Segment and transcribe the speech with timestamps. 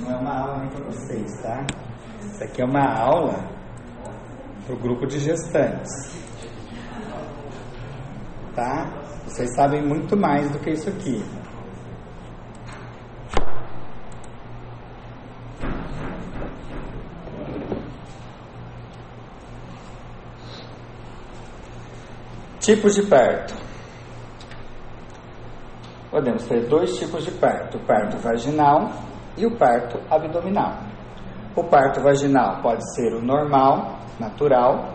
[0.00, 1.66] Não é uma aula nem para vocês, tá?
[2.20, 3.34] Isso aqui é uma aula
[4.64, 5.90] para o grupo de gestantes.
[8.54, 8.86] Tá?
[9.24, 11.24] Vocês sabem muito mais do que isso aqui.
[22.60, 23.54] Tipos de parto.
[26.10, 28.92] Podemos ter dois tipos de parto: o parto vaginal
[29.38, 30.74] e o parto abdominal.
[31.56, 34.92] O parto vaginal pode ser o normal, natural,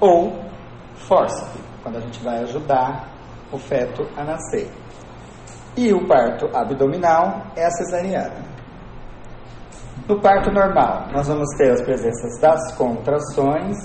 [0.00, 0.44] ou
[0.94, 3.08] fórceps, quando a gente vai ajudar
[3.50, 4.70] o feto a nascer.
[5.76, 8.44] E o parto abdominal é a cesariana.
[10.08, 13.76] No parto normal, nós vamos ter as presenças das contrações,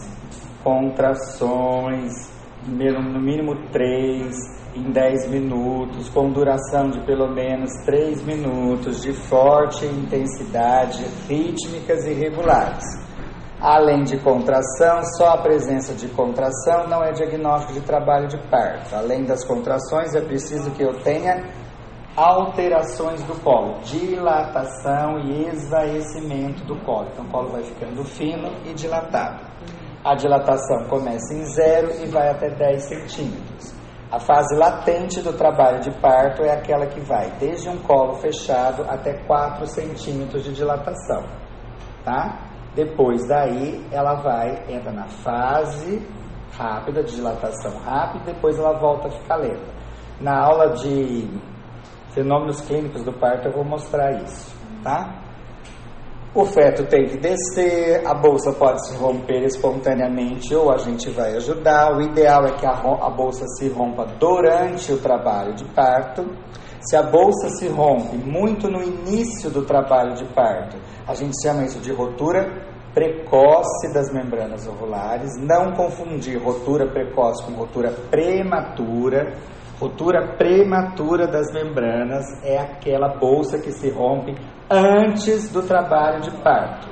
[0.64, 2.30] contrações,
[2.68, 4.36] no mínimo três,
[4.76, 12.14] em 10 minutos, com duração de pelo menos 3 minutos, de forte intensidade, rítmicas e
[12.14, 12.86] regulares.
[13.62, 18.96] Além de contração, só a presença de contração não é diagnóstico de trabalho de parto.
[18.96, 21.44] Além das contrações, é preciso que eu tenha
[22.16, 27.10] alterações do colo, dilatação e esvaecimento do colo.
[27.12, 29.44] Então, o colo vai ficando fino e dilatado.
[30.04, 33.79] A dilatação começa em zero e vai até 10 centímetros.
[34.12, 38.84] A fase latente do trabalho de parto é aquela que vai desde um colo fechado
[38.90, 41.24] até 4 centímetros de dilatação,
[42.04, 42.40] tá?
[42.74, 46.02] Depois daí, ela vai, entra na fase
[46.58, 49.72] rápida, de dilatação rápida, depois ela volta a ficar lenta.
[50.20, 51.30] Na aula de
[52.12, 55.29] fenômenos clínicos do parto eu vou mostrar isso, tá?
[56.34, 61.36] O feto tem que descer, a bolsa pode se romper espontaneamente ou a gente vai
[61.36, 61.98] ajudar.
[61.98, 66.24] O ideal é que a, a bolsa se rompa durante o trabalho de parto.
[66.82, 70.78] Se a bolsa se rompe muito no início do trabalho de parto,
[71.08, 72.48] a gente chama isso de rotura
[72.94, 75.32] precoce das membranas ovulares.
[75.40, 79.34] Não confundir rotura precoce com rotura prematura.
[79.80, 84.36] Rotura prematura das membranas é aquela bolsa que se rompe
[84.70, 86.88] antes do trabalho de parto.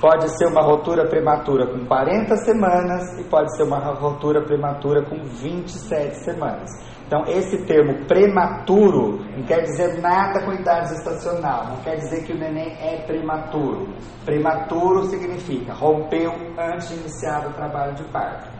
[0.00, 5.24] Pode ser uma rotura prematura com 40 semanas e pode ser uma rotura prematura com
[5.24, 6.70] 27 semanas.
[7.04, 12.32] Então, esse termo prematuro não quer dizer nada com idade gestacional, não quer dizer que
[12.32, 13.88] o neném é prematuro.
[14.24, 18.57] Prematuro significa rompeu antes de iniciar o trabalho de parto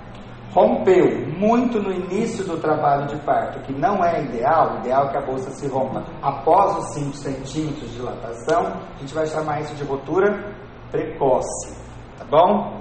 [0.52, 5.10] rompeu muito no início do trabalho de parto, que não é ideal, o ideal é
[5.10, 9.60] que a bolsa se rompa após os 5 centímetros de dilatação, a gente vai chamar
[9.60, 10.54] isso de rotura
[10.90, 11.76] precoce,
[12.16, 12.80] tá bom?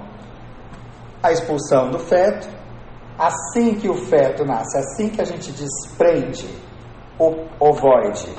[1.22, 2.48] A expulsão do feto,
[3.18, 6.48] assim que o feto nasce, assim que a gente desprende
[7.18, 8.32] o ovoide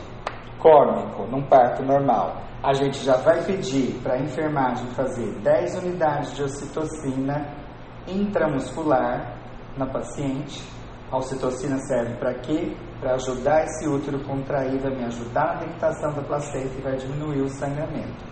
[0.57, 6.35] córnico num parto normal, a gente já vai pedir para a enfermagem fazer 10 unidades
[6.35, 7.58] de ocitocina
[8.11, 9.37] intramuscular
[9.77, 10.63] na paciente.
[11.11, 12.75] A ocitocina serve para quê?
[12.99, 17.41] Para ajudar esse útero contraído a me ajudar na dictação da placenta e vai diminuir
[17.41, 18.23] o sangramento.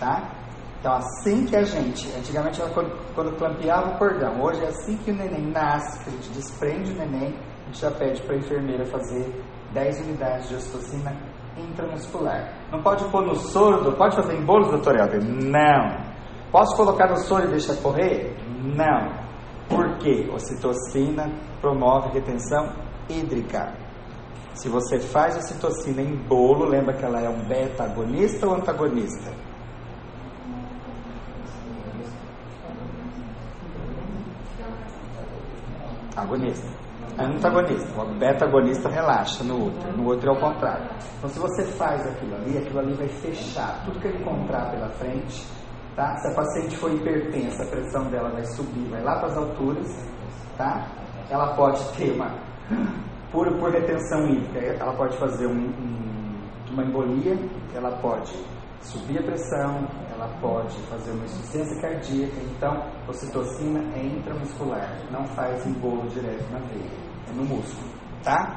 [0.00, 0.32] Tá?
[0.80, 4.96] Então, assim que a gente, antigamente era quando, quando clampeava o cordão, hoje é assim
[4.98, 8.34] que o neném nasce, que a gente desprende o neném, a gente já pede para
[8.34, 11.12] a enfermeira fazer 10 unidades de ocitocina
[11.56, 12.52] intramuscular.
[12.70, 15.22] Não pode pôr no soro, pode fazer em bolos, doutor Helder?
[15.24, 16.07] Não.
[16.50, 18.34] Posso colocar no soro e deixar correr?
[18.62, 19.28] Não.
[19.68, 20.30] Por quê?
[20.32, 22.72] Ocitocina promove retenção
[23.08, 23.74] hídrica.
[24.54, 29.30] Se você faz ocitocina em bolo, lembra que ela é um beta-agonista ou antagonista?
[36.16, 36.66] Agonista.
[37.18, 38.02] É antagonista.
[38.02, 39.96] O beta-agonista relaxa no outro.
[39.96, 40.88] No outro é o contrário.
[41.18, 43.84] Então, se você faz aquilo ali, aquilo ali vai fechar.
[43.84, 45.46] Tudo que ele encontrar pela frente
[45.98, 46.16] Tá?
[46.18, 49.88] Se a paciente for hipertensa, a pressão dela vai subir, vai lá para as alturas,
[50.56, 50.86] tá?
[51.28, 52.38] Ela pode ter uma,
[53.32, 57.36] por, por retenção hídrica, ela pode fazer um, um, uma embolia,
[57.74, 58.32] ela pode
[58.80, 62.36] subir a pressão, ela pode fazer uma insuficiência cardíaca.
[62.42, 66.92] Então, ocitocina é intramuscular, não faz embolo direto na veia,
[67.28, 67.90] é no músculo,
[68.22, 68.56] tá?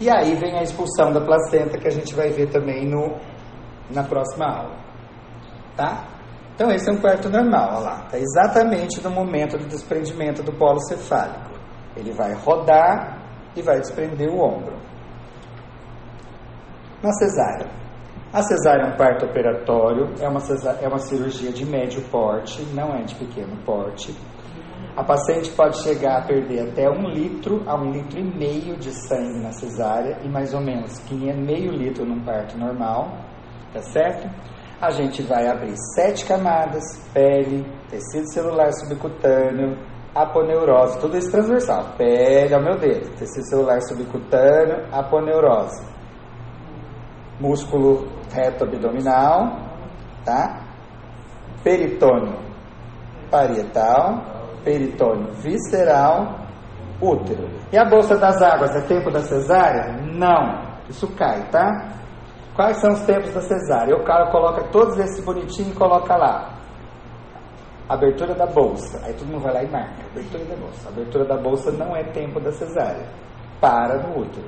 [0.00, 3.20] E aí vem a expulsão da placenta que a gente vai ver também no,
[3.90, 4.76] na próxima aula,
[5.76, 6.19] tá?
[6.60, 8.04] Então, esse é um parto normal, olha lá.
[8.04, 11.58] Está exatamente no momento do desprendimento do polo cefálico.
[11.96, 13.18] Ele vai rodar
[13.56, 14.76] e vai desprender o ombro.
[17.02, 17.66] Na cesárea.
[18.30, 22.60] A cesárea é um parto operatório, é uma, cesárea, é uma cirurgia de médio porte,
[22.74, 24.14] não é de pequeno porte.
[24.94, 28.92] A paciente pode chegar a perder até um litro a um litro e meio de
[29.08, 33.16] sangue na cesárea e mais ou menos 500, meio litro num parto normal,
[33.72, 34.28] tá certo?
[34.80, 36.82] A gente vai abrir sete camadas:
[37.12, 39.76] pele, tecido celular subcutâneo,
[40.14, 41.94] aponeurose, tudo isso transversal.
[41.98, 45.86] Pele ao meu dedo, tecido celular subcutâneo, aponeurose,
[47.38, 49.56] músculo reto abdominal,
[50.24, 50.64] tá?
[51.62, 52.50] Peritônio
[53.30, 54.24] parietal,
[54.64, 56.40] peritônio visceral,
[57.00, 57.48] útero.
[57.72, 59.96] E a bolsa das águas é tempo da cesárea?
[60.02, 60.68] Não.
[60.88, 61.68] Isso cai, tá?
[62.60, 63.96] Quais são os tempos da cesárea?
[63.96, 66.58] O cara coloca todos esses bonitinhos e coloca lá.
[67.88, 69.00] Abertura da bolsa.
[69.02, 70.04] Aí todo mundo vai lá e marca.
[70.10, 70.88] Abertura da bolsa.
[70.90, 73.06] Abertura da bolsa não é tempo da cesárea.
[73.62, 74.46] Para no útero.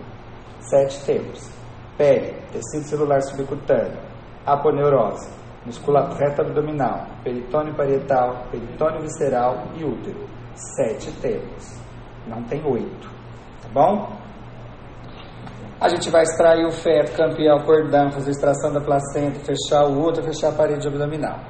[0.61, 1.50] Sete tempos.
[1.97, 3.99] Pele, tecido celular subcutâneo,
[4.44, 5.31] aponeurose,
[5.65, 10.29] musculatura reta abdominal, peritônio parietal, peritônio visceral e útero.
[10.76, 11.81] Sete tempos.
[12.26, 13.08] Não tem oito.
[13.62, 14.21] Tá bom?
[15.82, 20.00] A gente vai extrair o feto, campear o cordão, fazer extração da placenta, fechar o
[20.00, 21.40] útero, fechar a parede abdominal.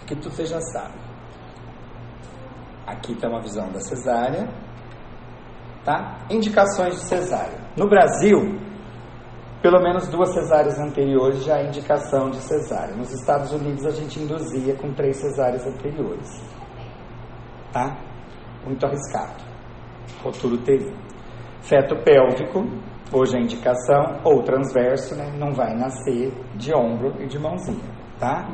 [0.00, 0.94] Aqui tudo você já sabe.
[2.86, 4.48] Aqui está uma visão da cesárea.
[5.84, 6.16] Tá?
[6.30, 7.58] Indicações de cesárea.
[7.76, 8.38] No Brasil,
[9.60, 12.94] pelo menos duas cesáreas anteriores já é indicação de cesárea.
[12.94, 16.40] Nos Estados Unidos a gente induzia com três cesáreas anteriores.
[17.72, 17.98] Tá?
[18.64, 19.42] Muito arriscado.
[20.22, 20.96] Rotura uterino.
[21.62, 22.64] Feto pélvico,
[23.12, 25.32] hoje a indicação, ou transverso, né?
[25.38, 28.48] Não vai nascer de ombro e de mãozinha, tá?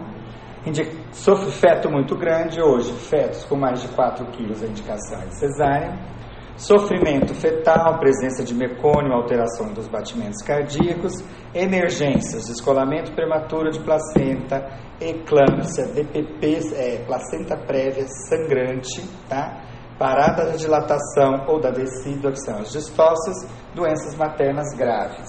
[0.67, 0.91] Indica...
[1.13, 6.13] Sofre feto muito grande, hoje fetos com mais de 4 quilos a indicação é cesárea.
[6.57, 14.69] Sofrimento fetal, presença de mecônio, alteração dos batimentos cardíacos, emergências, descolamento prematuro de placenta,
[15.01, 19.61] eclâmpsia, DPP, é, placenta prévia sangrante, tá?
[20.03, 23.37] Parada da dilatação ou da decídua, que são as distócias,
[23.73, 25.29] doenças maternas graves.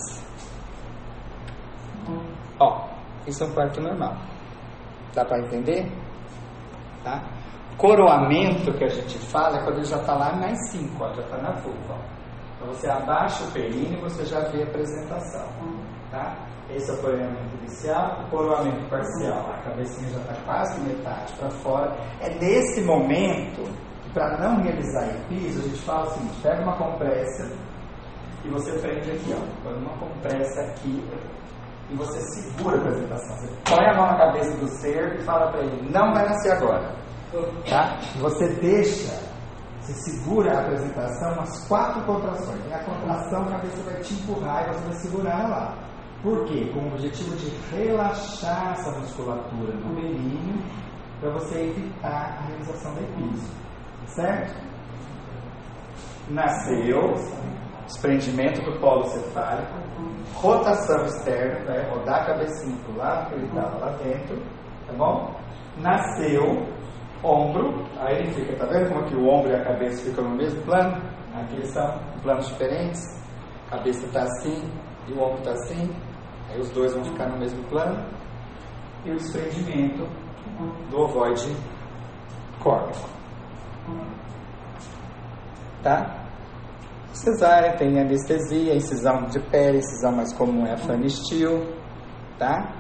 [2.59, 2.89] Ó,
[3.27, 4.15] isso é um parto normal.
[5.13, 5.85] Dá para entender?
[7.03, 7.21] Tá?
[7.77, 11.37] Coroamento que a gente fala é quando ele já está lá mais 5, já está
[11.37, 11.95] na vulva.
[12.55, 15.47] Então você abaixa o períneo e você já vê a apresentação.
[16.09, 16.35] Tá?
[16.69, 19.51] Esse é o coroamento inicial, o coroamento parcial.
[19.51, 21.95] A cabecinha já está quase metade para fora.
[22.21, 23.69] É nesse momento
[24.13, 27.51] para não realizar piso, a gente fala assim, pega uma compressa
[28.45, 29.63] e você prende aqui, ó.
[29.63, 31.04] Põe uma compressa aqui
[31.89, 33.38] e você segura a apresentação.
[33.38, 36.51] Você põe a mão na cabeça do ser e fala para ele, não vai nascer
[36.51, 36.92] agora.
[37.68, 37.98] Tá?
[38.19, 39.19] Você deixa,
[39.81, 42.59] você segura a apresentação umas quatro contrações.
[42.69, 45.77] E a contração a cabeça vai te empurrar e você vai segurar lá.
[46.21, 46.71] Por quê?
[46.74, 50.63] Com o objetivo de relaxar essa musculatura do períneo
[51.19, 53.63] para você evitar a realização da epíse.
[54.07, 54.61] Certo?
[56.29, 57.13] Nasceu,
[57.85, 59.73] desprendimento do polo cefálico,
[60.35, 64.41] rotação externa, vai rodar a cabecinha para o lado que ele estava lá dentro,
[64.88, 65.35] tá bom?
[65.77, 66.67] Nasceu,
[67.23, 70.35] ombro, aí ele fica, tá vendo como que o ombro e a cabeça ficam no
[70.35, 71.01] mesmo plano?
[71.35, 73.01] Aqui são planos diferentes,
[73.67, 74.71] a cabeça está assim
[75.07, 75.89] e o ombro está assim,
[76.49, 78.06] aí os dois vão ficar no mesmo plano,
[79.06, 80.07] e o desprendimento
[80.89, 81.56] do ovoide
[82.61, 82.95] córneo.
[85.81, 86.24] Tá?
[87.13, 91.75] Cesárea tem anestesia, incisão de pele, incisão mais comum é a fanistil,
[92.39, 92.74] tá?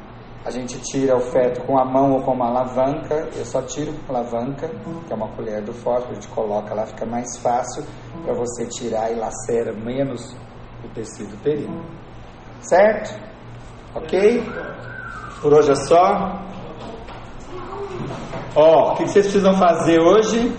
[0.45, 3.29] A gente tira o feto com a mão ou com uma alavanca.
[3.33, 6.85] Eu só tiro com alavanca, que é uma colher do fósforo, a gente coloca lá,
[6.85, 7.83] fica mais fácil
[8.25, 10.35] para você tirar e lacera menos
[10.83, 11.81] o tecido perino.
[12.59, 13.17] Certo?
[13.95, 14.43] Ok?
[15.41, 16.41] Por hoje é só.
[18.55, 20.53] Ó, o que vocês precisam fazer hoje?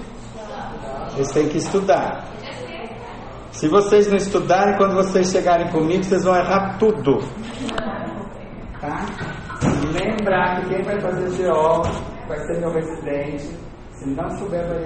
[1.15, 2.25] Vocês têm que estudar.
[3.53, 7.21] Se vocês não estudarem, quando vocês chegarem comigo, vocês vão errar tudo.
[8.81, 9.07] Tá?
[9.63, 11.83] E lembrar que quem vai fazer GO
[12.27, 13.57] vai ser meu residente.
[13.93, 14.83] Se não souber, vai